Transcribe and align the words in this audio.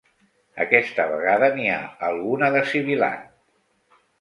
Aquesta 0.63 1.03
vegada 1.11 1.49
n'hi 1.57 1.67
ha 1.73 1.77
alguna 2.09 2.51
de 2.57 2.65
sibilant. 2.73 3.29